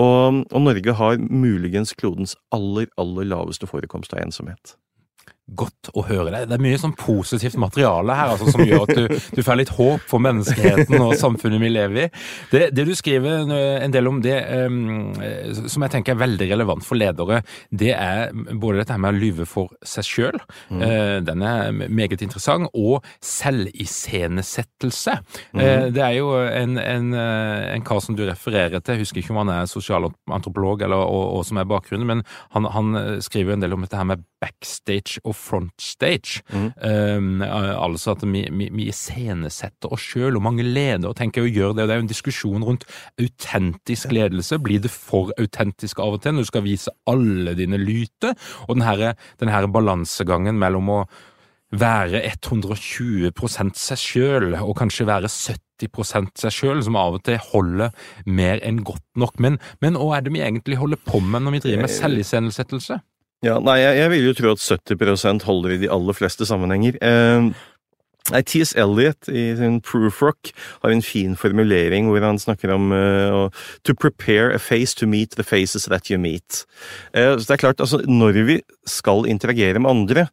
[0.00, 4.74] Og, og Norge har muligens klodens aller, aller laveste forekomst av ensomhet.
[5.44, 6.46] Godt å høre deg.
[6.48, 9.02] Det er mye sånn positivt materiale her altså, som gjør at du,
[9.36, 12.08] du, får litt håp for menneskeheten og samfunnet vi lever i.
[12.48, 15.12] Det, det du skriver en del om, det um,
[15.68, 19.44] som jeg tenker er veldig relevant for ledere, det er både dette med å lyve
[19.50, 20.40] for seg sjøl,
[20.72, 20.80] mm.
[20.80, 25.18] uh, den er meget interessant, og selviscenesettelse.
[25.52, 25.60] Mm.
[25.60, 29.36] Uh, det er jo en, en, en, kar som du refererer til, jeg husker ikke
[29.36, 32.24] om han er sosialantropolog eller og, og som er bakgrunnen, men
[32.56, 36.42] han, han skriver en del om dette her med backstage og frontstage.
[36.52, 36.68] Mm.
[36.80, 41.78] Um, altså at vi, vi, vi iscenesetter oss sjøl, og mange ledere tenker å gjøre
[41.78, 41.84] det.
[41.84, 42.88] og Det er jo en diskusjon rundt
[43.20, 44.60] autentisk ledelse.
[44.62, 48.34] Blir det for autentisk av og til når du skal vise alle dine lyter?
[48.68, 51.04] Og den her, den her balansegangen mellom å
[51.74, 53.32] være 120
[53.74, 57.90] seg sjøl, og kanskje være 70 seg sjøl, som av og til holder
[58.26, 59.40] mer enn godt nok.
[59.42, 63.00] Men, men hva er det vi egentlig holder på med når vi driver med selviscenesettelse?
[63.44, 66.96] Ja, nei, jeg, jeg vil jo tro at 70% holder i de aller fleste sammenhenger.
[67.04, 67.50] Eh,
[68.32, 68.72] T.S.
[68.80, 73.50] Eliot i sin Proof Rock har en fin formulering hvor han snakker om uh,
[73.84, 76.64] to prepare a face to meet the faces that you meet.
[77.12, 80.26] Uh, så det er klart, altså, når vi skal interagere med andre,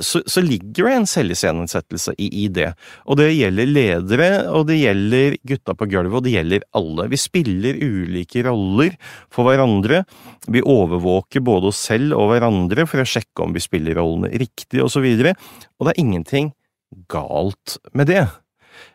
[0.00, 2.68] så, så ligger det en selviscenesettelse i, i det.
[3.06, 7.08] Og det gjelder ledere, og det gjelder gutta på gulvet, og det gjelder alle.
[7.12, 8.96] Vi spiller ulike roller
[9.32, 10.04] for hverandre.
[10.52, 14.82] Vi overvåker både oss selv og hverandre for å sjekke om vi spiller rollene riktig,
[14.84, 15.02] og så.
[15.02, 16.52] Og det er ingenting
[17.10, 18.24] galt med det.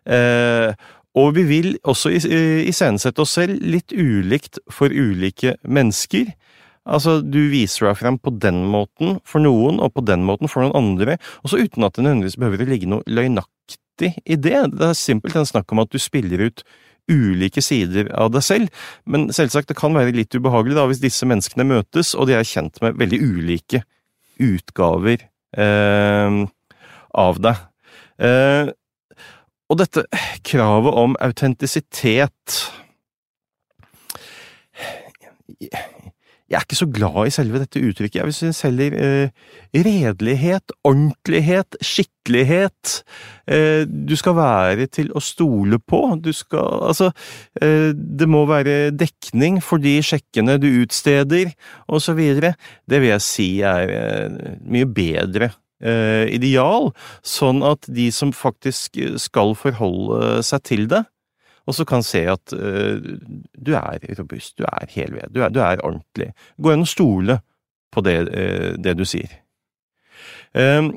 [0.06, 0.74] Eh,
[1.20, 6.32] og vi vil også iscenesette oss selv litt ulikt for ulike mennesker.
[6.90, 10.66] Altså, du viser deg frem på den måten for noen, og på den måten for
[10.66, 14.64] noen andre, også uten at det nødvendigvis behøver å ligge noe løgnaktig i det.
[14.74, 16.64] Det er simpelthen snakk om at du spiller ut
[17.12, 21.28] ulike sider av deg selv, men selvsagt, det kan være litt ubehagelig da hvis disse
[21.30, 23.84] menneskene møtes, og de er kjent med veldig ulike
[24.42, 25.28] utgaver
[25.58, 26.38] eh,
[27.22, 27.66] av deg.
[28.22, 28.74] Eh,
[29.72, 30.04] og dette
[30.48, 32.58] kravet om autentisitet
[36.52, 38.18] jeg er ikke så glad i selve dette uttrykket.
[38.20, 39.30] Jeg vil synes heller eh,
[39.72, 42.98] redelighet, ordentlighet, skikkelighet.
[43.48, 46.04] Eh, du skal være til å stole på.
[46.20, 47.12] Du skal Altså,
[47.62, 51.54] eh, det må være dekning for de sjekkene du utsteder,
[51.88, 52.56] og så videre.
[52.90, 56.92] Det vil jeg si er eh, mye bedre Eh, ideal,
[57.26, 61.00] sånn at de som faktisk skal forholde seg til det,
[61.70, 62.98] også kan se at uh,
[63.54, 66.32] du er robust, du er helved, du du er ordentlig.
[66.58, 67.40] Gå inn og stole
[67.92, 69.40] på det, uh, det du sier.
[70.54, 70.92] Um,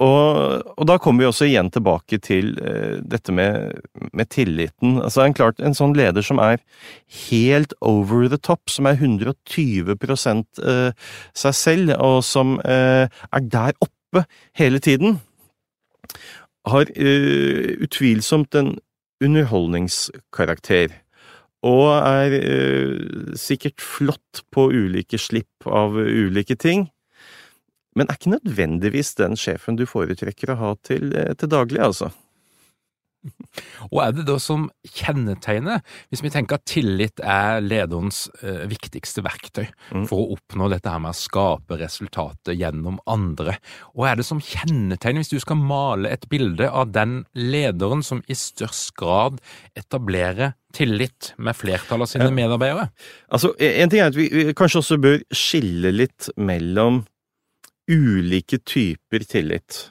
[0.00, 3.82] og, og, da kommer vi også igjen tilbake til uh, dette med,
[4.16, 4.96] med, tilliten.
[5.02, 6.62] Altså en, klart, en sånn leder som er
[7.28, 10.92] helt over the top, som er 120 uh,
[11.36, 14.24] seg selv, og som uh, er der oppe
[14.58, 15.20] hele tiden,
[16.68, 16.90] har
[17.80, 18.74] utvilsomt en
[19.24, 20.94] underholdningskarakter.
[21.66, 26.88] Og er eh, sikkert flott på ulike slipp av ulike ting.
[27.96, 32.12] Men er ikke nødvendigvis den sjefen du foretrekker å ha til, uh, til daglig, altså.
[33.90, 39.24] Og er det da som kjennetegner, hvis vi tenker at tillit er lederens eh, viktigste
[39.26, 40.06] verktøy mm.
[40.08, 43.58] for å oppnå dette her med å skape resultater gjennom andre,
[43.92, 48.22] og er det som kjennetegner, hvis du skal male et bilde av den lederen som
[48.30, 49.40] i størst grad
[49.78, 52.36] etablerer tillit med flertallet av sine ja.
[52.36, 52.90] medarbeidere?
[53.28, 57.02] Altså, En ting er at vi, vi kanskje også bør skille litt mellom
[57.90, 59.88] ulike typer tillit.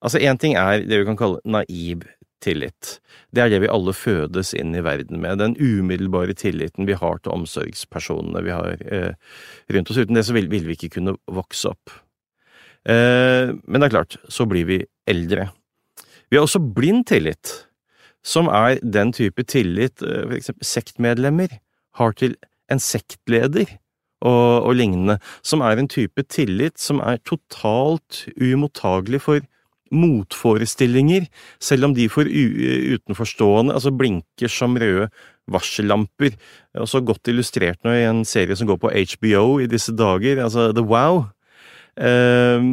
[0.00, 2.19] Altså, Én ting er det vi kan kalle naiv tillit.
[2.44, 7.20] Det er det vi alle fødes inn i verden med, den umiddelbare tilliten vi har
[7.20, 9.12] til omsorgspersonene vi har eh,
[9.70, 10.00] rundt oss.
[10.00, 11.92] Uten det så vil, vil, vi ikke kunne vokse opp.
[12.88, 14.80] Eh, men det er klart, så blir vi
[15.10, 15.50] eldre.
[16.30, 17.66] Vi har også blind tillit,
[18.22, 21.60] som er den type tillit eh, for eksempel sektmedlemmer
[22.00, 22.36] har til
[22.70, 23.78] en sektleder.
[24.20, 29.46] Og, og lignende, som er en type tillit som er totalt uimottagelig for
[29.90, 31.26] motforestillinger,
[31.62, 35.08] selv om de for utenforstående altså blinker som røde
[35.50, 36.36] varsellamper.
[36.78, 40.70] Også godt illustrert nå i en serie som går på HBO i disse dager, altså
[40.76, 41.24] The Wow.
[41.98, 42.66] Eh,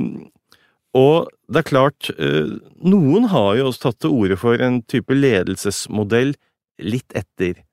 [0.98, 5.14] og det er klart, eh, noen har jo også tatt til orde for en type
[5.14, 6.36] ledelsesmodell
[6.78, 7.64] litt etter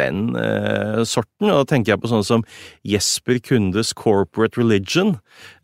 [0.00, 1.50] den eh, sorten.
[1.50, 2.46] Og da tenker jeg på sånne som
[2.86, 5.16] Jesper Kundes Corporate Religion,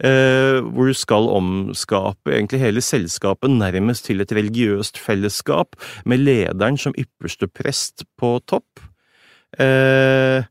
[0.05, 6.79] eh, hvor du skal omskape egentlig hele selskapet nærmest til et religiøst fellesskap, med lederen
[6.81, 8.85] som ypperste prest på topp.
[9.59, 10.45] Eh,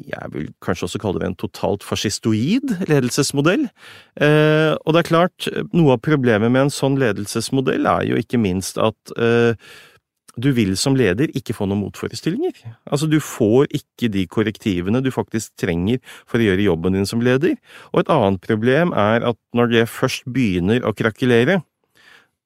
[0.00, 3.66] jeg vil kanskje også kalle det en totalt fascistoid ledelsesmodell.
[4.16, 8.40] Eh, og det er klart, noe av problemet med en sånn ledelsesmodell er jo ikke
[8.40, 9.54] minst at eh,
[10.40, 12.56] du vil som leder ikke få noen motforestillinger.
[12.88, 17.20] Altså, du får ikke de korrektivene du faktisk trenger for å gjøre jobben din som
[17.24, 17.58] leder.
[17.92, 21.60] Og et annet problem er at når det først begynner å krakelere,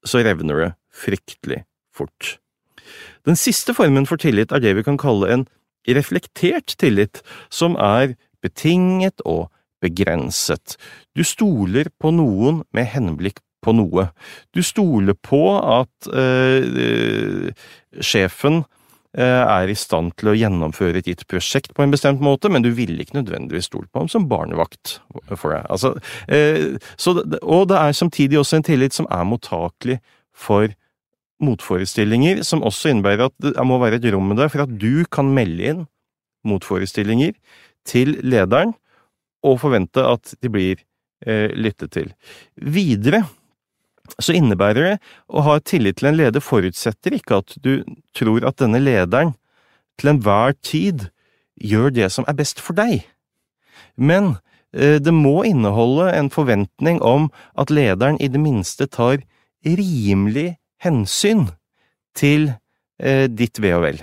[0.03, 1.63] så revner det fryktelig
[1.95, 2.37] fort.
[3.27, 5.47] Den siste formen for tillit er det vi kan kalle en
[5.87, 9.47] reflektert tillit, som er betinget og
[9.83, 10.75] begrenset.
[11.15, 14.09] Du stoler på noen med henblikk på noe.
[14.55, 17.51] Du stoler på at uh,
[17.99, 22.51] sjefen uh, er i stand til å gjennomføre et gitt prosjekt på en bestemt måte,
[22.53, 24.97] men du ville ikke nødvendigvis stolt på ham som barnevakt
[25.33, 25.67] for deg.
[25.73, 25.93] Altså,
[26.31, 29.99] uh, så, og det er samtidig også en tillit som er mottakelig
[30.37, 30.71] for
[31.43, 35.29] motforestillinger, som også innebærer at det må være et rom deg for at du kan
[35.35, 35.87] melde inn
[36.47, 37.35] motforestillinger
[37.87, 38.73] til lederen,
[39.45, 40.81] og forvente at de blir
[41.57, 42.09] lyttet til.
[42.57, 43.23] Videre
[44.19, 44.95] så innebærer det
[45.27, 47.83] å ha tillit til en leder forutsetter ikke at du
[48.17, 49.35] tror at denne lederen
[49.97, 51.07] til enhver tid
[51.57, 53.01] gjør det som er best for deg.
[53.97, 54.35] Men
[54.73, 59.23] eh, det må inneholde en forventning om at lederen i det minste tar
[59.65, 61.47] rimelig hensyn
[62.17, 62.51] til
[63.01, 64.01] eh, ditt ve og vel.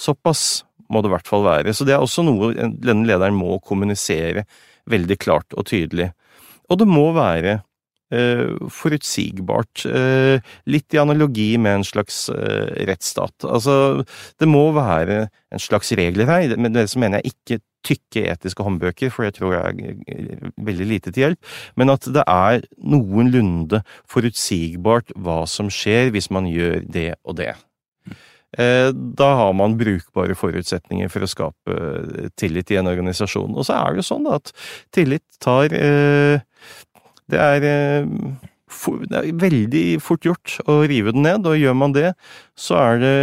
[0.00, 1.74] Såpass må det i hvert fall være.
[1.74, 4.44] Så det er også noe denne lederen må kommunisere
[4.90, 6.10] veldig klart og tydelig.
[6.68, 7.60] Og det må være
[8.70, 10.40] forutsigbart, eh,
[10.70, 13.46] litt i analogi med en slags eh, rettsstat.
[13.48, 14.04] Altså,
[14.40, 19.12] det må være en slags regler her, men det mener jeg ikke tykke etiske håndbøker,
[19.12, 25.12] for jeg tror jeg er veldig lite til hjelp, men at det er noenlunde forutsigbart
[25.20, 27.52] hva som skjer hvis man gjør det og det.
[28.58, 33.54] Eh, da har man brukbare forutsetninger for å skape eh, tillit i en organisasjon.
[33.54, 34.52] Og så er det jo sånn at
[34.94, 36.44] tillit tar eh,
[37.30, 37.64] Det er
[38.74, 42.12] det er veldig fort gjort å rive den ned, og gjør man det,
[42.58, 43.16] så er det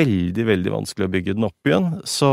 [0.00, 1.90] veldig, veldig vanskelig å bygge den opp igjen.
[2.08, 2.30] Så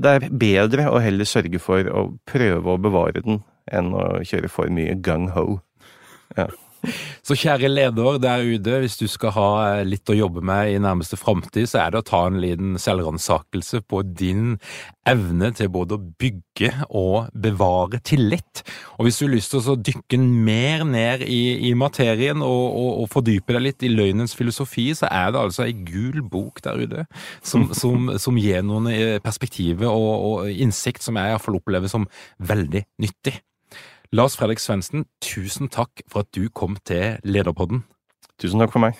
[0.00, 3.42] det er bedre å heller sørge for å prøve å bevare den
[3.72, 5.60] enn å kjøre for mye gung-ho.
[6.38, 6.48] Ja.
[7.26, 10.80] Så kjære leder der ute, hvis du skal ha eh, litt å jobbe med i
[10.82, 14.56] nærmeste framtid, så er det å ta en liten selvransakelse på din
[15.08, 18.62] evne til både å bygge og bevare tillit.
[18.98, 22.90] Og hvis du har lyst til å dykke mer ned i, i materien og, og,
[23.02, 26.82] og, fordype deg litt i løgnens filosofi, så er det altså ei gul bok der
[26.82, 27.06] ute
[27.42, 32.06] som, som, som gir noen eh, perspektiver og, og innsikt som jeg iallfall opplever som
[32.42, 33.40] veldig nyttig.
[34.14, 37.86] Lars Fredrik Svendsen, tusen takk for at du kom til Lederpodden.
[38.36, 38.98] Tusen takk for meg.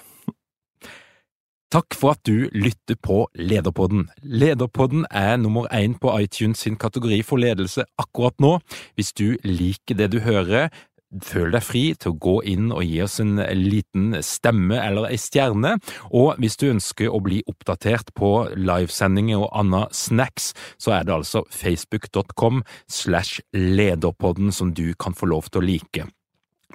[1.72, 4.06] Takk for at du lytter på Lederpodden.
[4.24, 8.54] Lederpodden er nummer én på iTunes sin kategori for ledelse akkurat nå.
[8.96, 10.72] Hvis du liker det du hører,
[11.20, 15.18] Føl deg fri til å gå inn og gi oss en liten stemme eller ei
[15.20, 15.74] stjerne,
[16.08, 21.16] og hvis du ønsker å bli oppdatert på livesendinger og anna snacks, så er det
[21.18, 26.08] altså facebook.com slash lederpodden som du kan få lov til å like.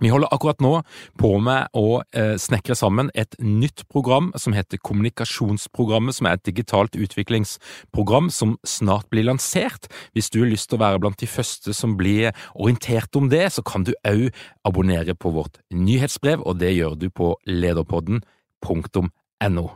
[0.01, 0.81] Vi holder akkurat nå
[1.17, 6.45] på med å eh, snekre sammen et nytt program som heter Kommunikasjonsprogrammet, som er et
[6.45, 9.89] digitalt utviklingsprogram som snart blir lansert.
[10.13, 13.47] Hvis du har lyst til å være blant de første som blir orientert om det,
[13.57, 14.29] så kan du òg
[14.67, 19.67] abonnere på vårt nyhetsbrev, og det gjør du på lederpodden.no.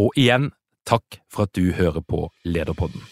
[0.00, 0.50] Og igjen,
[0.86, 3.02] takk for at du hører på Lederpodden.